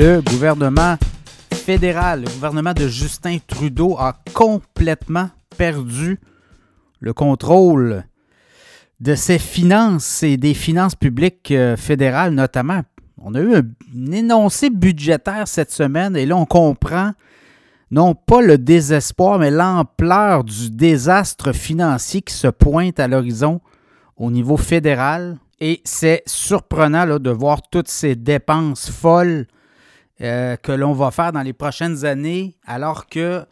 le 0.00 0.22
gouvernement 0.22 0.96
fédéral, 1.52 2.22
le 2.22 2.30
gouvernement 2.30 2.72
de 2.72 2.88
Justin 2.88 3.36
Trudeau 3.46 3.98
a 3.98 4.16
complètement 4.32 5.28
perdu 5.58 6.18
le 7.00 7.12
contrôle 7.12 8.04
de 9.00 9.14
ses 9.14 9.38
finances 9.38 10.22
et 10.22 10.38
des 10.38 10.54
finances 10.54 10.94
publiques 10.94 11.50
euh, 11.50 11.76
fédérales 11.76 12.32
notamment. 12.32 12.80
On 13.18 13.34
a 13.34 13.40
eu 13.40 13.54
un 13.54 14.12
énoncé 14.12 14.70
budgétaire 14.70 15.46
cette 15.46 15.70
semaine 15.70 16.16
et 16.16 16.24
là 16.24 16.34
on 16.34 16.46
comprend 16.46 17.12
non 17.90 18.14
pas 18.14 18.40
le 18.40 18.56
désespoir, 18.56 19.38
mais 19.38 19.50
l'ampleur 19.50 20.44
du 20.44 20.70
désastre 20.70 21.52
financier 21.52 22.22
qui 22.22 22.32
se 22.32 22.48
pointe 22.48 22.98
à 22.98 23.06
l'horizon 23.06 23.60
au 24.16 24.30
niveau 24.30 24.56
fédéral. 24.56 25.36
Et 25.60 25.82
c'est 25.84 26.22
surprenant 26.24 27.18
de 27.18 27.30
voir 27.30 27.60
toutes 27.70 27.88
ces 27.88 28.16
dépenses 28.16 28.90
folles 28.90 29.46
euh, 30.22 30.56
que 30.56 30.72
l'on 30.72 30.92
va 30.92 31.10
faire 31.10 31.32
dans 31.32 31.42
les 31.42 31.52
prochaines 31.52 32.04
années, 32.04 32.56
alors 32.66 33.06
que 33.06 33.44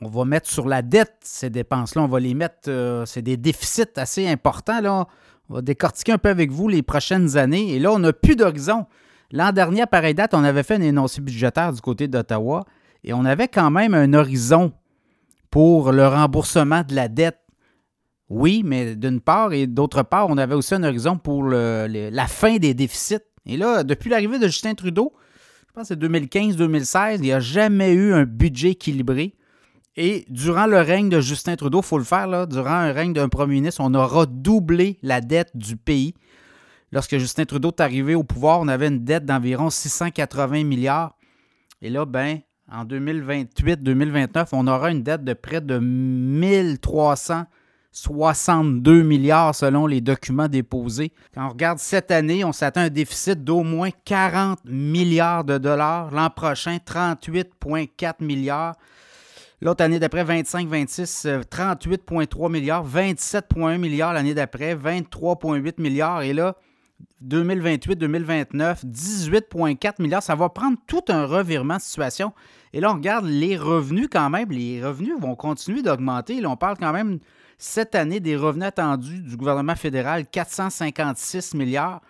on 0.00 0.08
va 0.08 0.24
mettre 0.24 0.48
sur 0.48 0.66
la 0.66 0.82
dette 0.82 1.16
ces 1.22 1.50
dépenses-là. 1.50 2.02
On 2.02 2.08
va 2.08 2.20
les 2.20 2.34
mettre, 2.34 2.68
euh, 2.68 3.06
c'est 3.06 3.22
des 3.22 3.36
déficits 3.36 3.96
assez 3.96 4.28
importants. 4.28 4.80
Là. 4.80 5.06
On 5.48 5.54
va 5.54 5.62
décortiquer 5.62 6.12
un 6.12 6.18
peu 6.18 6.28
avec 6.28 6.50
vous 6.50 6.68
les 6.68 6.82
prochaines 6.82 7.36
années. 7.36 7.74
Et 7.74 7.78
là, 7.78 7.92
on 7.92 7.98
n'a 7.98 8.12
plus 8.12 8.36
d'horizon. 8.36 8.86
L'an 9.32 9.52
dernier, 9.52 9.82
à 9.82 9.86
pareille 9.86 10.14
date, 10.14 10.34
on 10.34 10.44
avait 10.44 10.62
fait 10.62 10.74
un 10.74 10.82
énoncé 10.82 11.20
budgétaire 11.20 11.72
du 11.72 11.80
côté 11.80 12.08
d'Ottawa 12.08 12.64
et 13.04 13.12
on 13.12 13.24
avait 13.24 13.48
quand 13.48 13.70
même 13.70 13.94
un 13.94 14.12
horizon 14.12 14.72
pour 15.50 15.92
le 15.92 16.06
remboursement 16.06 16.82
de 16.86 16.94
la 16.94 17.08
dette. 17.08 17.38
Oui, 18.28 18.62
mais 18.64 18.96
d'une 18.96 19.20
part, 19.20 19.52
et 19.52 19.66
d'autre 19.66 20.02
part, 20.02 20.28
on 20.28 20.36
avait 20.36 20.54
aussi 20.54 20.74
un 20.74 20.82
horizon 20.82 21.16
pour 21.16 21.44
la 21.44 22.26
fin 22.26 22.56
des 22.56 22.74
déficits. 22.74 23.22
Et 23.46 23.56
là, 23.56 23.84
depuis 23.84 24.10
l'arrivée 24.10 24.40
de 24.40 24.46
Justin 24.46 24.74
Trudeau, 24.74 25.12
pense 25.76 25.88
que 25.90 25.94
c'est 25.94 26.02
2015-2016, 26.02 27.16
il 27.16 27.20
n'y 27.20 27.32
a 27.32 27.40
jamais 27.40 27.92
eu 27.92 28.14
un 28.14 28.24
budget 28.24 28.70
équilibré. 28.70 29.34
Et 29.96 30.24
durant 30.30 30.66
le 30.66 30.78
règne 30.78 31.10
de 31.10 31.20
Justin 31.20 31.54
Trudeau, 31.56 31.80
il 31.80 31.84
faut 31.84 31.98
le 31.98 32.04
faire, 32.04 32.46
durant 32.46 32.70
un 32.70 32.92
règne 32.92 33.12
d'un 33.12 33.28
premier 33.28 33.56
ministre, 33.56 33.82
on 33.84 33.92
aura 33.92 34.24
doublé 34.24 34.98
la 35.02 35.20
dette 35.20 35.54
du 35.54 35.76
pays. 35.76 36.14
Lorsque 36.92 37.18
Justin 37.18 37.44
Trudeau 37.44 37.68
est 37.68 37.80
arrivé 37.80 38.14
au 38.14 38.22
pouvoir, 38.24 38.60
on 38.60 38.68
avait 38.68 38.88
une 38.88 39.04
dette 39.04 39.26
d'environ 39.26 39.68
680 39.68 40.64
milliards. 40.64 41.14
Et 41.82 41.90
là, 41.90 42.06
ben, 42.06 42.38
en 42.72 42.86
2028-2029, 42.86 44.48
on 44.52 44.66
aura 44.66 44.90
une 44.90 45.02
dette 45.02 45.24
de 45.24 45.34
près 45.34 45.60
de 45.60 45.78
1362 45.78 47.44
milliards 47.44 47.46
selon 49.54 49.86
les 49.86 50.00
documents 50.00 50.48
déposés. 50.48 51.12
Quand 51.34 51.46
on 51.46 51.48
regarde 51.50 51.78
cette 51.78 52.10
année, 52.10 52.44
on 52.44 52.52
s'attend 52.52 52.82
à 52.82 52.84
un 52.84 52.90
déficit 52.90 53.42
d'au 53.42 53.62
moins 53.62 53.90
40 54.04 54.60
milliards 54.66 55.44
de 55.44 55.58
dollars. 55.58 56.10
L'an 56.10 56.30
prochain, 56.30 56.76
38,4 56.76 58.22
milliards. 58.22 58.76
L'autre 59.62 59.82
année 59.82 59.98
d'après, 59.98 60.24
25-26, 60.24 61.44
38,3 61.44 62.52
milliards. 62.52 62.86
27,1 62.86 63.78
milliards 63.78 64.12
l'année 64.12 64.34
d'après, 64.34 64.74
23,8 64.74 65.80
milliards. 65.80 66.22
Et 66.22 66.34
là, 66.34 66.54
2028-2029, 67.24 68.84
18,4 68.86 70.02
milliards. 70.02 70.22
Ça 70.22 70.34
va 70.34 70.48
prendre 70.48 70.76
tout 70.86 71.04
un 71.08 71.24
revirement 71.24 71.76
de 71.76 71.82
situation. 71.82 72.32
Et 72.72 72.80
là, 72.80 72.90
on 72.92 72.94
regarde 72.94 73.26
les 73.26 73.56
revenus 73.56 74.08
quand 74.10 74.30
même. 74.30 74.50
Les 74.50 74.84
revenus 74.84 75.14
vont 75.18 75.34
continuer 75.34 75.82
d'augmenter. 75.82 76.40
Là, 76.40 76.50
on 76.50 76.56
parle 76.56 76.76
quand 76.78 76.92
même 76.92 77.18
cette 77.58 77.94
année 77.94 78.20
des 78.20 78.36
revenus 78.36 78.66
attendus 78.66 79.20
du 79.20 79.36
gouvernement 79.36 79.76
fédéral, 79.76 80.26
456 80.26 81.54
milliards. 81.54 82.02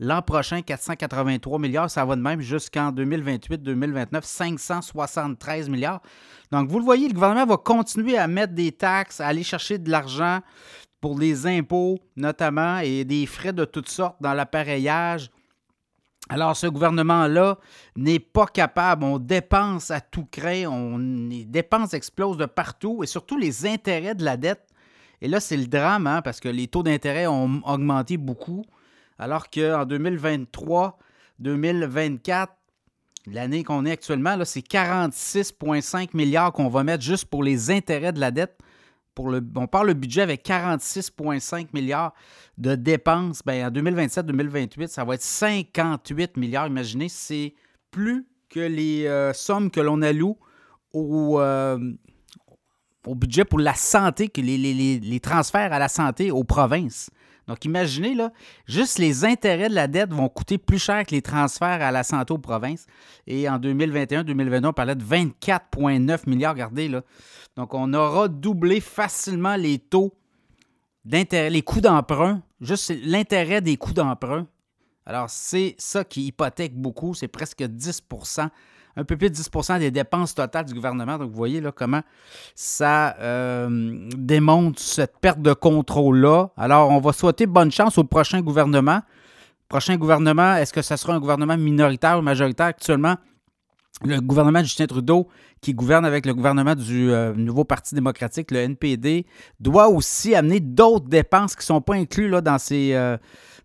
L'an 0.00 0.22
prochain, 0.22 0.60
483 0.60 1.58
milliards. 1.58 1.90
Ça 1.90 2.04
va 2.04 2.16
de 2.16 2.20
même 2.20 2.40
jusqu'en 2.40 2.90
2028-2029, 2.90 4.22
573 4.22 5.68
milliards. 5.68 6.00
Donc, 6.50 6.68
vous 6.68 6.78
le 6.78 6.84
voyez, 6.84 7.06
le 7.06 7.14
gouvernement 7.14 7.46
va 7.46 7.56
continuer 7.56 8.18
à 8.18 8.26
mettre 8.26 8.54
des 8.54 8.72
taxes, 8.72 9.20
à 9.20 9.28
aller 9.28 9.42
chercher 9.42 9.78
de 9.78 9.90
l'argent 9.90 10.40
pour 11.04 11.18
les 11.18 11.46
impôts 11.46 11.98
notamment 12.16 12.78
et 12.78 13.04
des 13.04 13.26
frais 13.26 13.52
de 13.52 13.66
toutes 13.66 13.90
sortes 13.90 14.16
dans 14.22 14.32
l'appareillage. 14.32 15.30
Alors, 16.30 16.56
ce 16.56 16.66
gouvernement-là 16.66 17.58
n'est 17.94 18.18
pas 18.18 18.46
capable. 18.46 19.04
On 19.04 19.18
dépense 19.18 19.90
à 19.90 20.00
tout 20.00 20.24
craint. 20.24 20.64
On, 20.64 20.96
les 21.28 21.44
dépenses 21.44 21.92
explosent 21.92 22.38
de 22.38 22.46
partout 22.46 23.04
et 23.04 23.06
surtout 23.06 23.36
les 23.36 23.66
intérêts 23.66 24.14
de 24.14 24.24
la 24.24 24.38
dette. 24.38 24.66
Et 25.20 25.28
là, 25.28 25.40
c'est 25.40 25.58
le 25.58 25.66
drame 25.66 26.06
hein, 26.06 26.22
parce 26.22 26.40
que 26.40 26.48
les 26.48 26.68
taux 26.68 26.82
d'intérêt 26.82 27.26
ont 27.26 27.60
augmenté 27.66 28.16
beaucoup. 28.16 28.64
Alors 29.18 29.50
qu'en 29.50 29.84
2023, 29.84 30.98
2024, 31.38 32.50
l'année 33.26 33.62
qu'on 33.62 33.84
est 33.84 33.92
actuellement, 33.92 34.38
c'est 34.46 34.66
46,5 34.66 36.16
milliards 36.16 36.52
qu'on 36.52 36.70
va 36.70 36.82
mettre 36.82 37.04
juste 37.04 37.26
pour 37.26 37.42
les 37.42 37.70
intérêts 37.70 38.14
de 38.14 38.20
la 38.20 38.30
dette 38.30 38.58
on 39.18 39.66
parle 39.66 39.88
le 39.88 39.94
budget 39.94 40.22
avec 40.22 40.44
46,5 40.46 41.68
milliards 41.72 42.14
de 42.58 42.74
dépenses. 42.74 43.40
Ben, 43.44 43.66
en 43.66 43.70
2027-2028, 43.70 44.88
ça 44.88 45.04
va 45.04 45.14
être 45.14 45.22
58 45.22 46.36
milliards. 46.36 46.66
Imaginez, 46.66 47.08
c'est 47.08 47.54
plus 47.90 48.26
que 48.48 48.60
les 48.60 49.06
euh, 49.06 49.32
sommes 49.32 49.70
que 49.70 49.80
l'on 49.80 50.02
alloue 50.02 50.36
au, 50.92 51.40
euh, 51.40 51.78
au 53.06 53.14
budget 53.14 53.44
pour 53.44 53.58
la 53.58 53.74
santé, 53.74 54.28
que 54.28 54.40
les, 54.40 55.20
transferts 55.20 55.72
à 55.72 55.78
la 55.78 55.88
santé 55.88 56.30
aux 56.30 56.44
provinces. 56.44 57.10
Donc, 57.46 57.64
imaginez, 57.64 58.14
là, 58.14 58.32
juste 58.66 58.98
les 58.98 59.24
intérêts 59.24 59.68
de 59.68 59.74
la 59.74 59.86
dette 59.86 60.12
vont 60.12 60.28
coûter 60.28 60.58
plus 60.58 60.78
cher 60.78 61.04
que 61.04 61.10
les 61.10 61.22
transferts 61.22 61.82
à 61.82 61.90
la 61.90 62.02
santé 62.02 62.32
aux 62.32 62.38
provinces. 62.38 62.86
Et 63.26 63.48
en 63.48 63.58
2021-2022, 63.58 64.66
on 64.66 64.72
parlait 64.72 64.94
de 64.94 65.04
24,9 65.04 66.28
milliards. 66.28 66.54
Regardez, 66.54 66.88
là. 66.88 67.02
Donc, 67.56 67.74
on 67.74 67.92
aura 67.92 68.28
doublé 68.28 68.80
facilement 68.80 69.56
les 69.56 69.78
taux 69.78 70.14
d'intérêt, 71.04 71.50
les 71.50 71.62
coûts 71.62 71.80
d'emprunt, 71.80 72.42
juste 72.60 72.92
l'intérêt 73.04 73.60
des 73.60 73.76
coûts 73.76 73.92
d'emprunt. 73.92 74.46
Alors, 75.06 75.28
c'est 75.28 75.74
ça 75.78 76.02
qui 76.02 76.26
hypothèque 76.26 76.74
beaucoup, 76.74 77.14
c'est 77.14 77.28
presque 77.28 77.62
10 77.62 78.02
un 78.96 79.04
peu 79.04 79.16
plus 79.16 79.30
de 79.30 79.34
10% 79.34 79.78
des 79.78 79.90
dépenses 79.90 80.34
totales 80.34 80.64
du 80.64 80.74
gouvernement. 80.74 81.18
Donc, 81.18 81.30
vous 81.30 81.36
voyez 81.36 81.60
là 81.60 81.72
comment 81.72 82.02
ça 82.54 83.16
euh, 83.18 84.08
démontre 84.16 84.80
cette 84.80 85.18
perte 85.18 85.40
de 85.40 85.52
contrôle-là. 85.52 86.50
Alors, 86.56 86.90
on 86.90 87.00
va 87.00 87.12
souhaiter 87.12 87.46
bonne 87.46 87.70
chance 87.70 87.98
au 87.98 88.04
prochain 88.04 88.40
gouvernement. 88.40 89.00
Prochain 89.68 89.96
gouvernement, 89.96 90.56
est-ce 90.56 90.72
que 90.72 90.82
ce 90.82 90.96
sera 90.96 91.14
un 91.14 91.20
gouvernement 91.20 91.56
minoritaire 91.56 92.18
ou 92.18 92.22
majoritaire? 92.22 92.66
Actuellement, 92.66 93.16
le 94.04 94.20
gouvernement 94.20 94.60
de 94.60 94.64
Justin 94.64 94.86
Trudeau, 94.86 95.28
qui 95.60 95.72
gouverne 95.72 96.04
avec 96.04 96.26
le 96.26 96.34
gouvernement 96.34 96.74
du 96.74 97.10
euh, 97.10 97.32
nouveau 97.34 97.64
Parti 97.64 97.94
démocratique, 97.94 98.50
le 98.50 98.58
NPD, 98.58 99.26
doit 99.60 99.88
aussi 99.88 100.34
amener 100.34 100.60
d'autres 100.60 101.08
dépenses 101.08 101.54
qui 101.54 101.60
ne 101.60 101.76
sont 101.76 101.80
pas 101.80 101.94
incluses 101.94 102.30
là, 102.30 102.40
dans 102.40 102.58
ces... 102.58 102.92
Euh, 102.94 103.16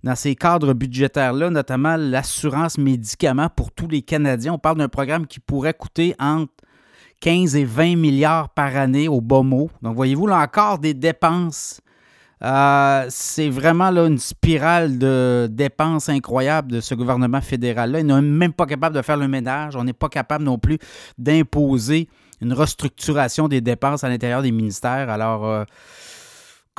dans 0.04 0.16
ces 0.16 0.36
cadres 0.36 0.74
budgétaires-là, 0.74 1.50
notamment 1.50 1.96
l'assurance 1.98 2.78
médicaments 2.78 3.50
pour 3.50 3.72
tous 3.72 3.88
les 3.88 4.02
Canadiens. 4.02 4.54
On 4.54 4.60
parle 4.60 4.78
d'un 4.78 4.88
programme 4.88 5.28
qui 5.28 5.40
pourrait 5.40 5.74
coûter 5.74 6.16
entre 6.20 6.54
15 7.22 7.56
et 7.56 7.66
20 7.66 7.98
milliards 7.98 8.50
par 8.50 8.76
année 8.76 9.08
au 9.08 9.22
bas 9.22 9.42
mot. 9.42 9.70
Donc, 9.82 9.96
voyez-vous, 9.96 10.28
là 10.28 10.40
encore 10.40 10.80
des 10.80 10.94
dépenses. 10.94 11.82
Euh, 12.42 13.06
c'est 13.10 13.50
vraiment 13.50 13.92
là, 13.92 14.06
une 14.08 14.18
spirale 14.18 14.98
de 14.98 15.50
dépenses 15.52 16.08
incroyables 16.08 16.72
de 16.72 16.80
ce 16.80 16.96
gouvernement 16.96 17.42
fédéral-là. 17.42 18.00
Il 18.00 18.06
n'est 18.06 18.22
même 18.22 18.54
pas 18.54 18.66
capable 18.66 18.96
de 18.96 19.02
faire 19.02 19.18
le 19.18 19.28
ménage. 19.28 19.76
On 19.76 19.84
n'est 19.84 19.92
pas 19.92 20.08
capable 20.08 20.46
non 20.46 20.58
plus 20.58 20.80
d'imposer 21.18 22.08
une 22.42 22.54
restructuration 22.54 23.50
des 23.50 23.60
dépenses 23.60 24.06
à 24.06 24.10
l'intérieur 24.10 24.42
des 24.42 24.52
ministères. 24.52 25.10
Alors, 25.10 25.46
euh, 25.46 25.66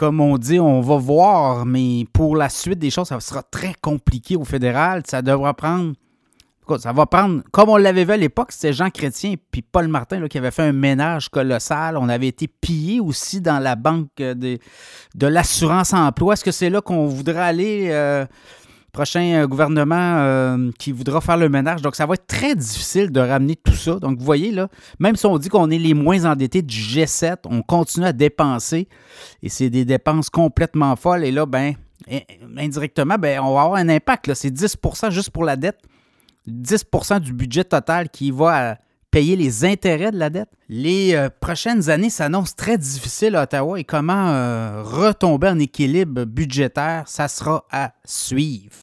comme 0.01 0.23
on 0.23 0.39
dit, 0.39 0.59
on 0.59 0.81
va 0.81 0.97
voir, 0.97 1.67
mais 1.67 2.07
pour 2.15 2.35
la 2.35 2.49
suite 2.49 2.79
des 2.79 2.89
choses, 2.89 3.09
ça 3.09 3.21
sera 3.21 3.43
très 3.43 3.75
compliqué 3.83 4.35
au 4.35 4.47
fédéral. 4.47 5.03
Ça 5.05 5.21
devra 5.21 5.53
prendre. 5.53 5.93
Ça 6.79 6.95
va 6.95 7.05
prendre, 7.05 7.43
comme 7.51 7.69
on 7.69 7.77
l'avait 7.77 8.07
vu 8.07 8.13
à 8.13 8.17
l'époque, 8.17 8.53
c'était 8.53 8.73
Jean 8.73 8.89
Chrétien 8.89 9.35
puis 9.51 9.61
Paul 9.61 9.89
Martin 9.89 10.27
qui 10.29 10.39
avait 10.39 10.53
fait 10.53 10.63
un 10.63 10.73
ménage 10.73 11.29
colossal. 11.29 11.99
On 11.99 12.09
avait 12.09 12.29
été 12.29 12.49
pillé 12.49 12.99
aussi 12.99 13.43
dans 13.43 13.59
la 13.59 13.77
banque 13.77 14.09
de, 14.17 14.59
de 15.15 15.27
l'assurance 15.27 15.93
emploi. 15.93 16.33
Est-ce 16.33 16.45
que 16.45 16.53
c'est 16.53 16.71
là 16.71 16.81
qu'on 16.81 17.07
voudrait 17.07 17.43
aller 17.43 17.89
euh, 17.91 18.25
prochain 18.91 19.43
euh, 19.43 19.47
gouvernement 19.47 20.19
euh, 20.19 20.71
qui 20.79 20.93
voudra 20.93 21.21
faire 21.21 21.37
le 21.37 21.49
ménage. 21.49 21.83
Donc, 21.83 21.97
ça 21.97 22.07
va 22.07 22.15
être 22.15 22.27
très 22.27 22.55
difficile 22.55 23.11
de 23.11 23.21
ramener 23.21 23.57
tout 23.57 23.75
ça. 23.75 23.97
Donc, 23.97 24.19
vous 24.19 24.25
voyez, 24.25 24.51
là, 24.51 24.69
même 24.99 25.17
si 25.17 25.27
on 25.27 25.39
dit 25.39 25.49
qu'on 25.49 25.71
est 25.71 25.79
les 25.79 25.95
moins 25.95 26.25
endettés 26.25 26.63
du 26.63 26.77
G7, 26.77 27.39
on 27.47 27.63
continue 27.63 28.07
à 28.07 28.13
dépenser 28.13 28.89
et 29.43 29.49
c'est 29.49 29.71
des 29.71 29.85
dépenses 29.85 30.31
complètement 30.31 30.97
folles. 30.97 31.25
Et 31.25 31.33
là, 31.33 31.47
ben, 31.47 31.75
indirectement, 32.57 33.17
ben, 33.19 33.41
on 33.41 33.55
va 33.55 33.63
avoir 33.63 33.75
un 33.75 33.89
impact. 33.89 34.35
C'est 34.35 34.51
10% 34.55 35.11
juste 35.11 35.31
pour 35.31 35.45
la 35.45 35.57
dette. 35.57 35.79
10% 36.49 37.21
du 37.21 37.33
budget 37.33 37.65
total 37.65 38.09
qui 38.09 38.31
va 38.31 38.79
payer 39.11 39.37
les 39.37 39.65
intérêts 39.65 40.13
de 40.13 40.19
la 40.19 40.31
dette? 40.31 40.51
Les 40.69 41.15
euh, 41.15 41.29
prochaines 41.41 41.91
années 41.91 42.11
s'annoncent 42.11 42.55
très 42.57 42.79
difficiles 42.79 43.37
à 43.37 43.43
Ottawa 43.43 43.79
et 43.79 43.85
comment 43.85 44.83
retomber 44.83 45.49
en 45.49 45.59
équilibre 45.59 46.25
budgétaire, 46.25 47.05
ça 47.07 47.29
sera 47.29 47.65
à 47.71 47.93
suivre. 48.05 48.77